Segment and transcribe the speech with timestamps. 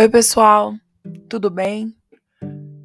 [0.00, 0.74] Oi, pessoal,
[1.28, 1.94] tudo bem?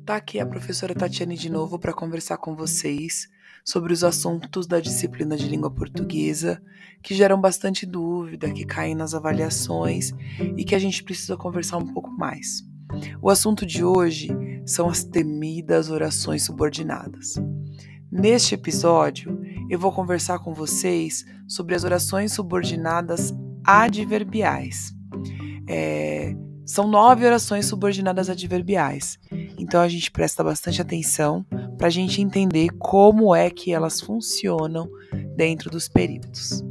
[0.05, 3.29] Tá aqui a professora Tatiane de novo para conversar com vocês
[3.63, 6.61] sobre os assuntos da disciplina de língua portuguesa
[7.01, 10.11] que geram bastante dúvida, que caem nas avaliações
[10.57, 12.65] e que a gente precisa conversar um pouco mais.
[13.21, 14.27] O assunto de hoje
[14.65, 17.35] são as temidas orações subordinadas.
[18.11, 23.33] Neste episódio, eu vou conversar com vocês sobre as orações subordinadas
[23.65, 24.93] adverbiais.
[25.65, 29.19] É, são nove orações subordinadas adverbiais.
[29.57, 31.45] Então a gente presta bastante atenção
[31.77, 34.89] para a gente entender como é que elas funcionam
[35.35, 36.63] dentro dos períodos.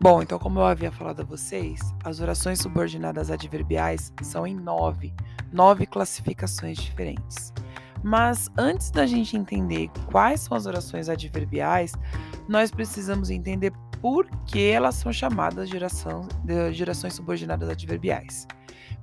[0.00, 5.12] Bom, então, como eu havia falado a vocês, as orações subordinadas adverbiais são em nove,
[5.52, 7.52] nove classificações diferentes.
[8.02, 11.92] Mas antes da gente entender quais são as orações adverbiais,
[12.48, 16.26] nós precisamos entender por que elas são chamadas de, oração,
[16.72, 18.46] de orações subordinadas adverbiais.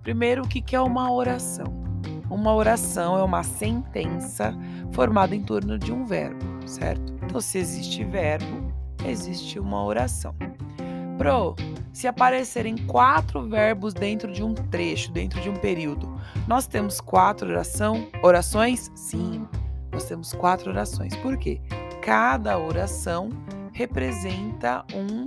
[0.02, 1.84] Primeiro, o que é uma oração?
[2.30, 4.54] Uma oração é uma sentença
[4.92, 7.14] formada em torno de um verbo, certo?
[7.24, 8.74] Então, se existe verbo,
[9.06, 10.36] existe uma oração.
[11.18, 11.56] Pro,
[11.94, 16.14] se aparecerem quatro verbos dentro de um trecho, dentro de um período,
[16.46, 18.92] nós temos quatro oração, orações?
[18.96, 19.48] Sim,
[19.92, 21.16] nós temos quatro orações.
[21.16, 21.62] Por quê?
[22.02, 23.30] Cada oração
[23.72, 25.26] representa um.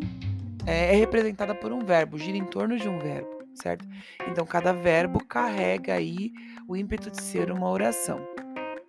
[0.67, 3.89] É, é representada por um verbo, gira em torno de um verbo, certo?
[4.30, 6.30] Então, cada verbo carrega aí
[6.69, 8.20] o ímpeto de ser uma oração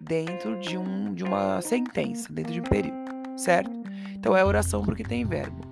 [0.01, 2.97] dentro de, um, de uma sentença, dentro de um período,
[3.37, 3.71] certo?
[4.13, 5.68] Então, é oração porque tem verbo.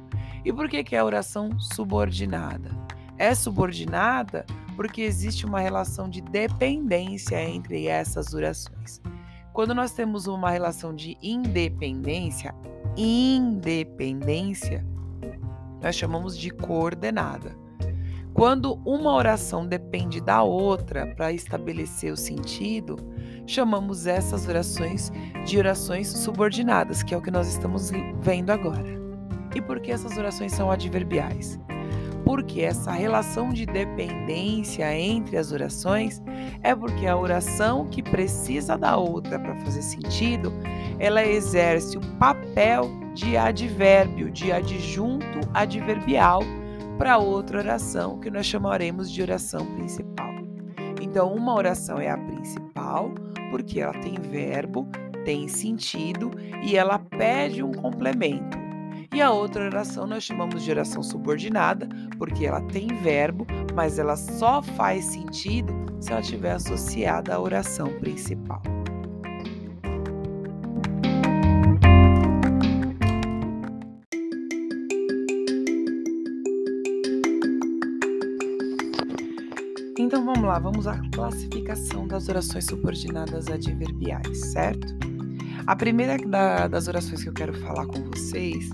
[0.47, 2.71] E por que, que é oração subordinada?
[3.17, 4.45] É subordinada
[4.77, 9.01] porque existe uma relação de dependência entre essas orações.
[9.51, 12.55] Quando nós temos uma relação de independência,
[12.95, 14.87] independência,
[15.83, 17.53] nós chamamos de coordenada.
[18.33, 22.95] Quando uma oração depende da outra para estabelecer o sentido,
[23.45, 25.11] chamamos essas orações
[25.45, 27.91] de orações subordinadas, que é o que nós estamos
[28.21, 29.06] vendo agora.
[29.55, 31.59] E por que essas orações são adverbiais?
[32.23, 36.21] Porque essa relação de dependência entre as orações
[36.61, 40.51] é porque a oração que precisa da outra para fazer sentido,
[40.99, 46.41] ela exerce o papel de advérbio, de adjunto adverbial
[46.97, 50.33] para outra oração que nós chamaremos de oração principal.
[51.01, 53.11] Então, uma oração é a principal
[53.49, 54.87] porque ela tem verbo,
[55.23, 56.31] tem sentido
[56.63, 58.66] e ela pede um complemento.
[59.17, 61.89] E a outra oração nós chamamos de oração subordinada,
[62.19, 67.87] porque ela tem verbo, mas ela só faz sentido se ela estiver associada à oração
[67.97, 68.61] principal.
[79.97, 84.95] Então vamos lá, vamos à classificação das orações subordinadas adverbiais, certo?
[85.65, 88.69] A primeira da, das orações que eu quero falar com vocês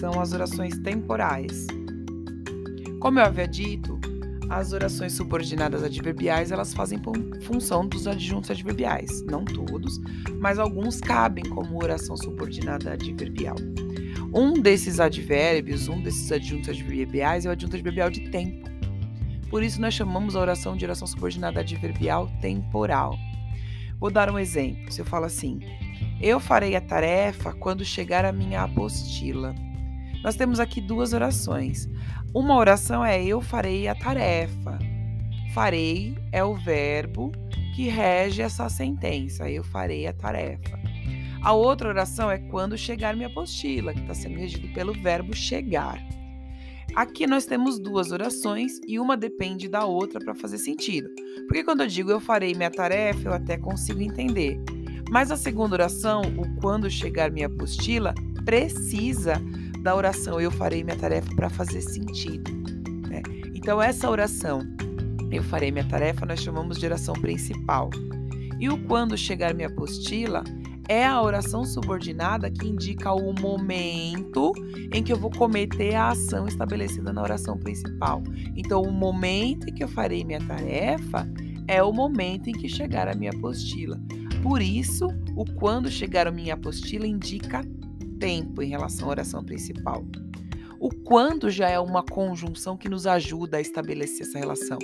[0.00, 1.66] são as orações temporais.
[2.98, 4.00] Como eu havia dito,
[4.48, 6.98] as orações subordinadas adverbiais elas fazem
[7.42, 9.22] função dos adjuntos adverbiais.
[9.26, 10.00] Não todos,
[10.40, 13.56] mas alguns cabem como oração subordinada adverbial.
[14.32, 18.70] Um desses advérbios, um desses adjuntos adverbiais é o adjunto adverbial de tempo.
[19.50, 23.18] Por isso nós chamamos a oração de oração subordinada adverbial temporal.
[23.98, 24.90] Vou dar um exemplo.
[24.90, 25.60] Se eu falo assim:
[26.22, 29.54] Eu farei a tarefa quando chegar a minha apostila.
[30.22, 31.88] Nós temos aqui duas orações.
[32.34, 34.78] Uma oração é eu farei a tarefa.
[35.54, 37.32] Farei é o verbo
[37.74, 39.50] que rege essa sentença.
[39.50, 40.78] Eu farei a tarefa.
[41.42, 45.98] A outra oração é quando chegar minha apostila, que está sendo regido pelo verbo chegar.
[46.94, 51.08] Aqui nós temos duas orações e uma depende da outra para fazer sentido.
[51.46, 54.60] Porque quando eu digo eu farei minha tarefa, eu até consigo entender.
[55.10, 58.14] Mas a segunda oração, o quando chegar minha apostila,
[58.44, 59.40] precisa
[59.80, 62.50] da oração eu farei minha tarefa para fazer sentido.
[63.08, 63.22] Né?
[63.54, 64.60] Então, essa oração,
[65.30, 67.90] eu farei minha tarefa, nós chamamos de oração principal.
[68.58, 70.44] E o quando chegar minha apostila
[70.88, 74.52] é a oração subordinada que indica o momento
[74.92, 78.22] em que eu vou cometer a ação estabelecida na oração principal.
[78.56, 81.26] Então, o momento em que eu farei minha tarefa
[81.68, 84.00] é o momento em que chegar a minha apostila.
[84.42, 85.06] Por isso,
[85.36, 87.64] o quando chegar a minha apostila indica
[88.20, 90.04] tempo em relação à oração principal.
[90.78, 94.78] O quando já é uma conjunção que nos ajuda a estabelecer essa relação.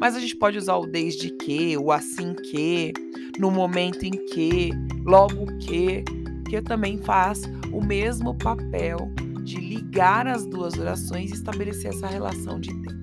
[0.00, 2.92] Mas a gente pode usar o desde que, o assim que,
[3.38, 4.70] no momento em que,
[5.04, 6.04] logo que,
[6.48, 7.42] que também faz
[7.72, 8.96] o mesmo papel
[9.42, 12.94] de ligar as duas orações e estabelecer essa relação de tempo.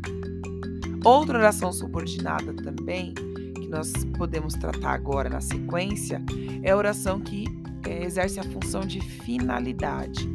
[1.04, 3.13] Outra oração subordinada também,
[3.56, 6.22] que nós podemos tratar agora na sequência,
[6.63, 7.45] é a oração que
[7.86, 10.28] é, exerce a função de finalidade.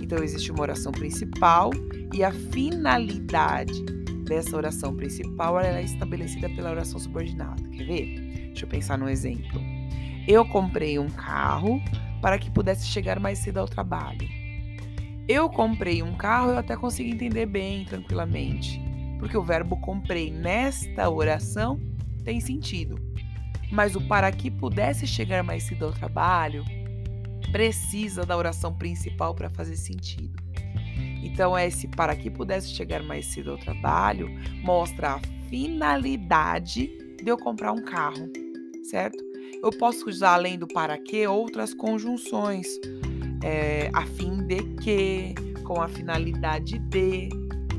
[0.00, 1.70] Então, existe uma oração principal
[2.12, 3.82] e a finalidade
[4.24, 7.62] dessa oração principal ela é estabelecida pela oração subordinada.
[7.70, 8.48] Quer ver?
[8.48, 9.60] Deixa eu pensar num exemplo.
[10.26, 11.80] Eu comprei um carro
[12.20, 14.28] para que pudesse chegar mais cedo ao trabalho.
[15.28, 18.80] Eu comprei um carro, eu até consigo entender bem, tranquilamente,
[19.18, 21.80] porque o verbo comprei nesta oração
[22.24, 22.98] tem sentido.
[23.70, 26.64] Mas o para que pudesse chegar mais cedo ao trabalho
[27.50, 30.42] precisa da oração principal para fazer sentido.
[31.22, 34.28] Então, esse para que pudesse chegar mais cedo ao trabalho
[34.62, 36.90] mostra a finalidade
[37.22, 38.30] de eu comprar um carro,
[38.82, 39.22] certo?
[39.62, 42.66] Eu posso usar, além do para que, outras conjunções,
[43.42, 47.28] é, a fim de que, com a finalidade de.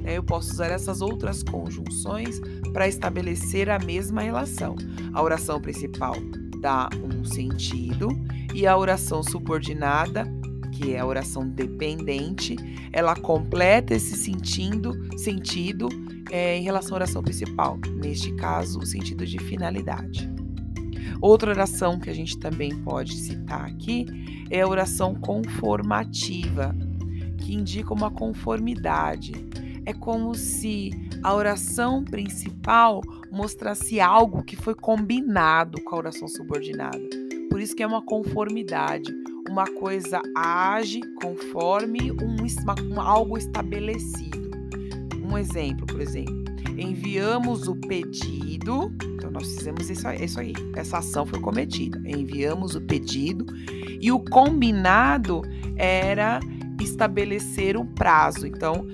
[0.02, 0.18] Né?
[0.18, 2.40] Eu posso usar essas outras conjunções
[2.72, 4.76] para estabelecer a mesma relação.
[5.14, 6.16] A oração principal
[6.62, 8.08] dá um sentido
[8.54, 10.26] e a oração subordinada
[10.74, 12.56] que é a oração dependente,
[12.92, 15.88] ela completa esse sentido, sentido
[16.32, 20.30] é, em relação à oração principal, neste caso, o sentido de finalidade.
[21.22, 24.06] Outra oração que a gente também pode citar aqui
[24.50, 26.76] é a oração conformativa,
[27.38, 29.32] que indica uma conformidade.
[29.86, 30.92] É como se
[31.22, 33.02] a oração principal
[33.32, 37.23] mostrasse algo que foi combinado com a oração subordinada.
[37.54, 39.14] Por isso que é uma conformidade
[39.48, 42.38] uma coisa age conforme um,
[42.92, 44.50] um, algo estabelecido.
[45.24, 46.34] Um exemplo, por exemplo,
[46.76, 52.02] enviamos o pedido, então nós fizemos isso, isso aí, essa ação foi cometida.
[52.04, 53.46] Enviamos o pedido
[54.02, 55.44] e o combinado
[55.76, 56.40] era
[56.82, 58.48] estabelecer um prazo.
[58.48, 58.88] Então,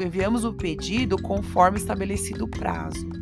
[0.00, 3.21] enviamos o pedido conforme estabelecido o prazo.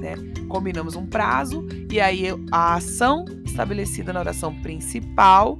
[0.00, 0.14] Né?
[0.48, 5.58] Combinamos um prazo e aí a ação estabelecida na oração principal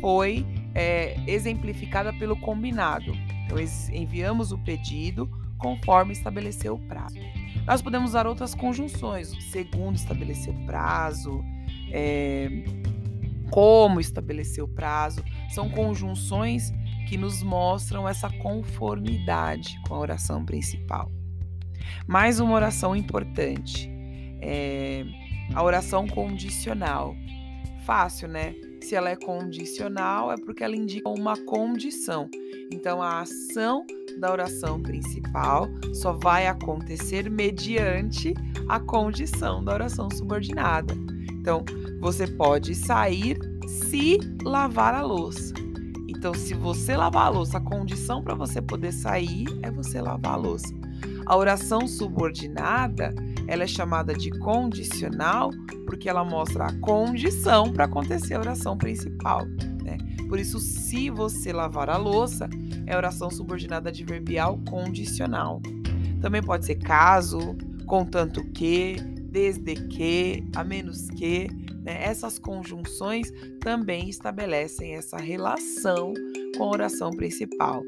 [0.00, 3.12] foi é, exemplificada pelo combinado.
[3.44, 3.58] Então,
[3.92, 5.28] enviamos o pedido
[5.58, 7.16] conforme estabeleceu o prazo.
[7.66, 11.42] Nós podemos usar outras conjunções, segundo estabeleceu o prazo,
[11.90, 12.48] é,
[13.50, 15.22] como estabeleceu o prazo.
[15.50, 16.72] São conjunções
[17.08, 21.10] que nos mostram essa conformidade com a oração principal.
[22.06, 23.90] Mais uma oração importante,
[24.40, 25.04] é
[25.54, 27.14] a oração condicional.
[27.84, 28.54] Fácil, né?
[28.82, 32.28] Se ela é condicional, é porque ela indica uma condição.
[32.72, 33.84] Então, a ação
[34.20, 38.34] da oração principal só vai acontecer mediante
[38.68, 40.94] a condição da oração subordinada.
[41.32, 41.64] Então,
[42.00, 45.54] você pode sair se lavar a louça.
[46.08, 50.34] Então, se você lavar a louça, a condição para você poder sair é você lavar
[50.34, 50.74] a louça.
[51.26, 53.12] A oração subordinada,
[53.48, 55.50] ela é chamada de condicional
[55.86, 59.44] porque ela mostra a condição para acontecer a oração principal.
[59.82, 59.98] Né?
[60.28, 62.48] Por isso, se você lavar a louça,
[62.86, 65.60] é oração subordinada adverbial condicional.
[66.20, 67.56] Também pode ser caso,
[67.86, 68.96] contanto que,
[69.30, 71.48] desde que, a menos que.
[71.82, 72.04] Né?
[72.04, 76.12] Essas conjunções também estabelecem essa relação
[76.56, 77.82] com a oração principal.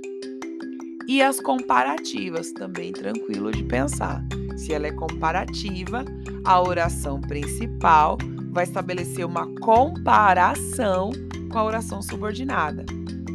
[1.09, 4.23] E as comparativas, também tranquilo de pensar.
[4.59, 6.05] Se ela é comparativa,
[6.45, 8.19] a oração principal
[8.51, 11.11] vai estabelecer uma comparação
[11.51, 12.85] com a oração subordinada.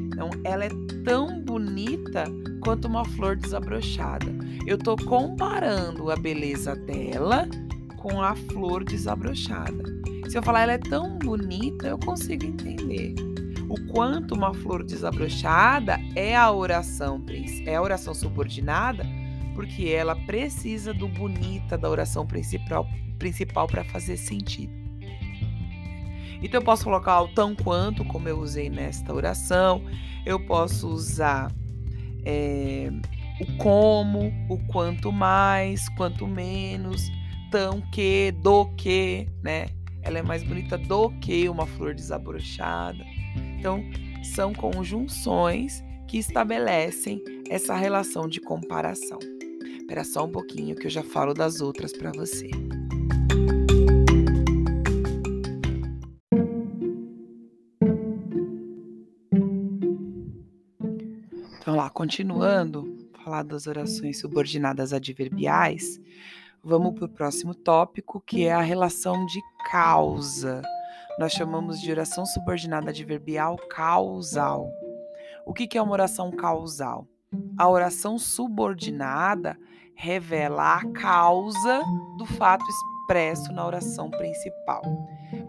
[0.06, 0.70] Então, ela é
[1.04, 2.26] tão bonita
[2.62, 4.28] quanto uma flor desabrochada.
[4.68, 7.48] Eu estou comparando a beleza dela
[7.98, 9.84] com a flor desabrochada.
[10.30, 13.16] Se eu falar ela é tão bonita, eu consigo entender
[13.74, 17.20] o quanto uma flor desabrochada é a oração
[17.66, 19.04] é a oração subordinada,
[19.56, 22.88] porque ela precisa do bonita da oração principal
[23.18, 24.72] principal para fazer sentido.
[26.40, 29.84] Então eu posso colocar o tão quanto, como eu usei nesta oração,
[30.24, 31.52] eu posso usar
[32.24, 32.92] é,
[33.42, 37.10] o como, o quanto mais, quanto menos,
[37.50, 39.68] tão que, do que, né?
[40.04, 43.04] Ela é mais bonita do que uma flor desabrochada.
[43.64, 43.82] Então,
[44.22, 49.18] são conjunções que estabelecem essa relação de comparação.
[49.78, 52.52] Espera só um pouquinho que eu já falo das outras para você.
[61.62, 66.02] Então lá, continuando, falar das orações subordinadas adverbiais,
[66.62, 69.40] vamos para o próximo tópico, que é a relação de
[69.72, 70.62] causa
[71.18, 74.70] nós chamamos de oração subordinada adverbial causal.
[75.46, 77.08] O que é uma oração causal?
[77.58, 79.58] A oração subordinada
[79.96, 81.82] revela a causa
[82.18, 84.82] do fato expresso na oração principal.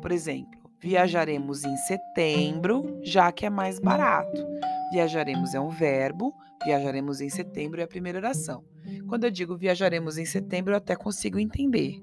[0.00, 4.46] Por exemplo, viajaremos em setembro, já que é mais barato.
[4.92, 8.64] Viajaremos é um verbo, viajaremos em setembro é a primeira oração.
[9.08, 12.02] Quando eu digo viajaremos em setembro, eu até consigo entender.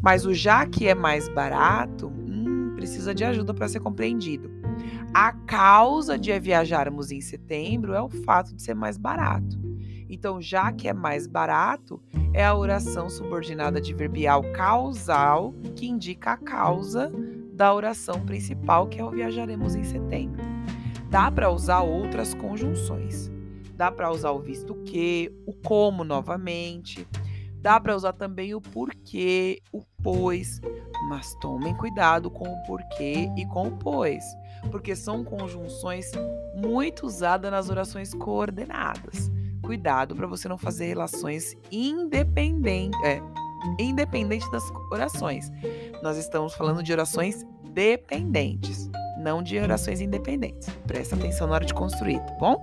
[0.00, 2.12] Mas o já que é mais barato,
[2.84, 4.50] precisa de ajuda para ser compreendido.
[5.14, 9.58] A causa de viajarmos em setembro é o fato de ser mais barato.
[10.06, 11.98] Então, já que é mais barato,
[12.34, 17.10] é a oração subordinada adverbial causal que indica a causa
[17.54, 20.42] da oração principal, que é o viajaremos em setembro.
[21.08, 23.32] Dá para usar outras conjunções.
[23.74, 27.08] Dá para usar o visto que, o como novamente.
[27.64, 30.60] Dá para usar também o porquê, o pois,
[31.08, 34.22] mas tomem cuidado com o porquê e com o pois,
[34.70, 36.12] porque são conjunções
[36.54, 39.32] muito usadas nas orações coordenadas.
[39.62, 43.18] Cuidado para você não fazer relações independentes, é,
[43.80, 45.50] independente das orações.
[46.02, 50.68] Nós estamos falando de orações dependentes, não de orações independentes.
[50.86, 52.60] Presta atenção na hora de construir, tá bom?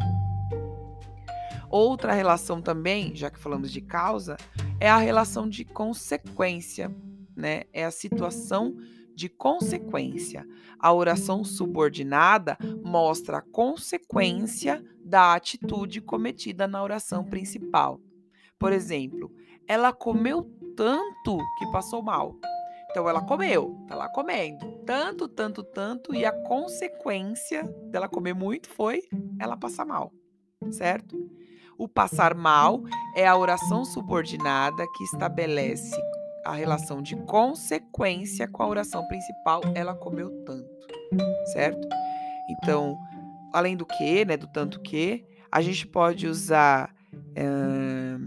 [1.71, 4.35] Outra relação também, já que falamos de causa,
[4.77, 6.93] é a relação de consequência,
[7.33, 7.63] né?
[7.71, 8.75] É a situação
[9.15, 10.45] de consequência.
[10.77, 18.01] A oração subordinada mostra a consequência da atitude cometida na oração principal.
[18.59, 19.31] Por exemplo,
[19.65, 20.43] ela comeu
[20.75, 22.35] tanto que passou mal.
[22.89, 28.69] Então ela comeu, tá lá comendo, tanto, tanto, tanto, e a consequência dela comer muito
[28.69, 29.03] foi
[29.39, 30.11] ela passar mal,
[30.71, 31.17] certo?
[31.77, 32.83] O passar mal
[33.15, 35.99] é a oração subordinada que estabelece
[36.45, 40.69] a relação de consequência com a oração principal, ela comeu tanto,
[41.53, 41.87] certo?
[42.49, 42.97] Então,
[43.53, 46.93] além do que, né, do tanto que, a gente pode usar
[47.35, 48.17] é,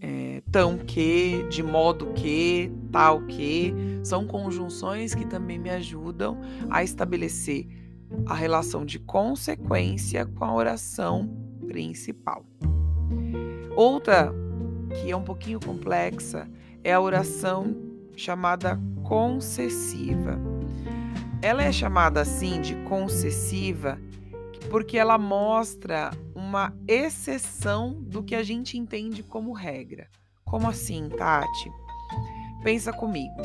[0.00, 6.82] é, tão que, de modo que, tal que, são conjunções que também me ajudam a
[6.82, 7.66] estabelecer
[8.26, 11.39] a relação de consequência com a oração
[11.70, 12.44] principal.
[13.76, 14.34] Outra
[14.90, 16.50] que é um pouquinho complexa
[16.82, 17.76] é a oração
[18.16, 20.36] chamada concessiva.
[21.40, 24.00] Ela é chamada assim de concessiva
[24.68, 30.08] porque ela mostra uma exceção do que a gente entende como regra.
[30.44, 31.70] Como assim, Tati?
[32.64, 33.40] Pensa comigo.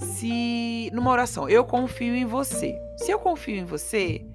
[0.00, 2.74] Se numa oração, eu confio em você.
[2.96, 4.26] Se eu confio em você,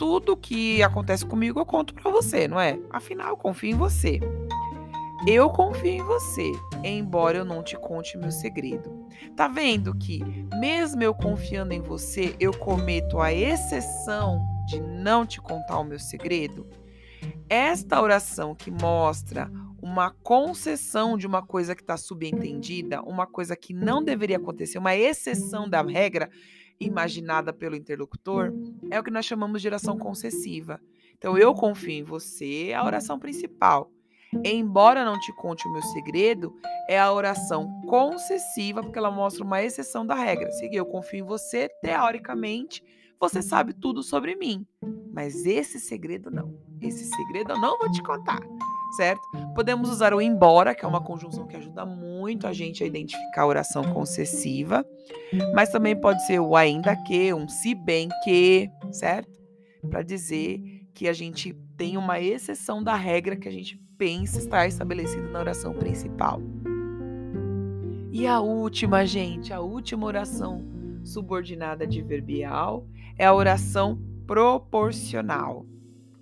[0.00, 2.80] tudo que acontece comigo eu conto para você, não é?
[2.88, 4.18] Afinal, eu confio em você.
[5.26, 6.50] Eu confio em você,
[6.82, 9.06] embora eu não te conte meu segredo.
[9.36, 10.24] Tá vendo que,
[10.58, 15.98] mesmo eu confiando em você, eu cometo a exceção de não te contar o meu
[15.98, 16.66] segredo?
[17.46, 19.52] Esta oração que mostra
[19.82, 24.96] uma concessão de uma coisa que está subentendida, uma coisa que não deveria acontecer, uma
[24.96, 26.30] exceção da regra,
[26.80, 28.52] imaginada pelo interlocutor,
[28.90, 30.80] é o que nós chamamos de oração concessiva.
[31.16, 33.90] Então, eu confio em você, é a oração principal.
[34.44, 36.54] Embora não te conte o meu segredo,
[36.88, 40.50] é a oração concessiva, porque ela mostra uma exceção da regra.
[40.52, 42.82] Se eu confio em você, teoricamente,
[43.18, 44.66] você sabe tudo sobre mim.
[45.12, 46.58] Mas esse segredo não.
[46.80, 48.40] Esse segredo eu não vou te contar
[48.96, 49.20] certo?
[49.54, 53.42] Podemos usar o embora, que é uma conjunção que ajuda muito a gente a identificar
[53.42, 54.84] a oração concessiva,
[55.54, 59.38] mas também pode ser o ainda que, um se bem que, certo?
[59.88, 60.60] Para dizer
[60.94, 65.40] que a gente tem uma exceção da regra que a gente pensa estar estabelecida na
[65.40, 66.40] oração principal.
[68.12, 70.64] E a última, gente, a última oração
[71.04, 75.64] subordinada adverbial é a oração proporcional.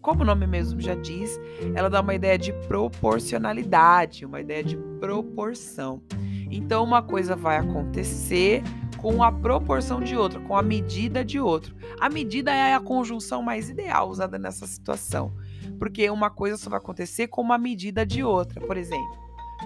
[0.00, 1.38] Como o nome mesmo já diz,
[1.74, 6.02] ela dá uma ideia de proporcionalidade, uma ideia de proporção.
[6.50, 8.62] Então, uma coisa vai acontecer
[8.96, 11.74] com a proporção de outra, com a medida de outro.
[12.00, 15.32] A medida é a conjunção mais ideal usada nessa situação,
[15.78, 18.60] porque uma coisa só vai acontecer com uma medida de outra.
[18.60, 19.18] Por exemplo,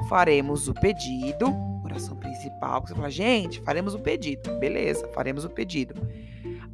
[0.08, 1.46] faremos o pedido,
[1.84, 4.58] oração principal, você fala, gente, faremos o pedido.
[4.58, 5.94] Beleza, faremos o pedido.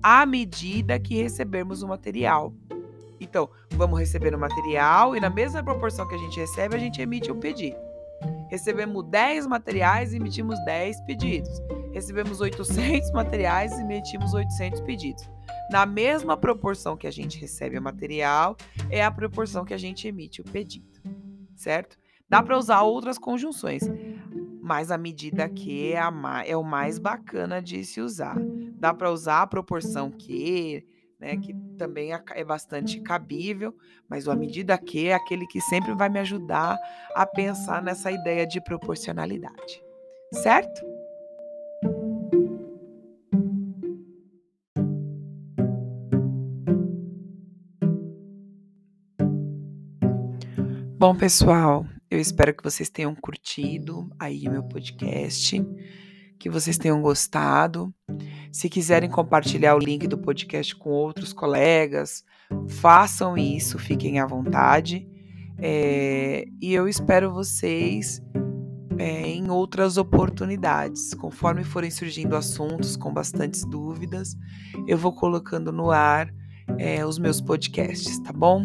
[0.03, 2.53] À medida que recebermos o material.
[3.21, 7.01] Então, vamos receber o material e na mesma proporção que a gente recebe, a gente
[7.01, 7.77] emite um pedido.
[8.49, 11.63] Recebemos 10 materiais e emitimos 10 pedidos.
[11.93, 15.29] Recebemos 800 materiais e emitimos 800 pedidos.
[15.71, 18.57] Na mesma proporção que a gente recebe o material,
[18.91, 21.01] é a proporção que a gente emite o pedido,
[21.55, 21.99] certo?
[22.29, 23.83] Dá para usar outras conjunções,
[24.63, 26.13] mas a medida Q é, a,
[26.47, 28.37] é o mais bacana de se usar.
[28.79, 30.87] Dá para usar a proporção Q,
[31.19, 33.75] né, que também é bastante cabível,
[34.09, 36.79] mas a medida Q é aquele que sempre vai me ajudar
[37.15, 39.83] a pensar nessa ideia de proporcionalidade.
[40.33, 40.87] Certo?
[50.99, 55.65] Bom, pessoal, eu espero que vocês tenham curtido aí meu podcast,
[56.39, 57.95] que vocês tenham gostado.
[58.53, 62.25] Se quiserem compartilhar o link do podcast com outros colegas,
[62.69, 65.07] façam isso, fiquem à vontade.
[65.59, 68.23] É, e eu espero vocês
[68.99, 71.15] é, em outras oportunidades.
[71.15, 74.37] Conforme forem surgindo assuntos com bastantes dúvidas,
[74.87, 76.33] eu vou colocando no ar
[76.79, 78.65] é, os meus podcasts, tá bom?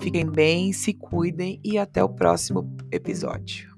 [0.00, 3.69] Fiquem bem, se cuidem e até o próximo episódio.